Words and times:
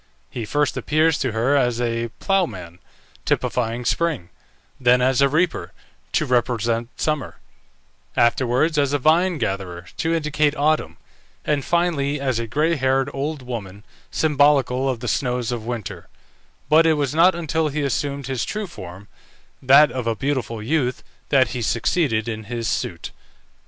He 0.31 0.45
first 0.45 0.77
appears 0.77 1.19
to 1.19 1.31
her 1.33 1.55
as 1.55 1.79
a 1.79 2.07
ploughman, 2.17 2.79
typifying 3.23 3.85
Spring; 3.85 4.29
then 4.79 4.99
as 4.99 5.21
a 5.21 5.29
reaper, 5.29 5.73
to 6.13 6.25
represent 6.25 6.89
Summer; 6.99 7.35
afterwards 8.17 8.79
as 8.79 8.93
a 8.93 8.97
vine 8.97 9.37
gatherer, 9.37 9.85
to 9.97 10.15
indicate 10.15 10.55
Autumn; 10.57 10.97
and 11.45 11.63
finally 11.63 12.19
as 12.19 12.39
a 12.39 12.47
gray 12.47 12.77
haired 12.77 13.11
old 13.13 13.43
woman, 13.43 13.83
symbolical 14.09 14.89
of 14.89 15.01
the 15.01 15.07
snows 15.07 15.51
of 15.51 15.67
Winter; 15.67 16.07
but 16.67 16.87
it 16.87 16.93
was 16.93 17.13
not 17.13 17.35
until 17.35 17.67
he 17.67 17.83
assumed 17.83 18.25
his 18.25 18.43
true 18.43 18.65
form, 18.65 19.07
that 19.61 19.91
of 19.91 20.07
a 20.07 20.15
beautiful 20.15 20.63
youth, 20.63 21.03
that 21.29 21.49
he 21.49 21.61
succeeded 21.61 22.27
in 22.27 22.45
his 22.45 22.67
suit. 22.67 23.11